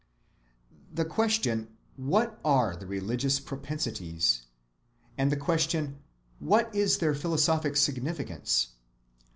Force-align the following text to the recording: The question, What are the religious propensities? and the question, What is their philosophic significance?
The 0.91 1.05
question, 1.05 1.77
What 1.95 2.39
are 2.43 2.75
the 2.75 2.87
religious 2.87 3.39
propensities? 3.39 4.47
and 5.15 5.31
the 5.31 5.37
question, 5.37 5.99
What 6.39 6.73
is 6.73 6.97
their 6.97 7.13
philosophic 7.13 7.77
significance? 7.77 8.69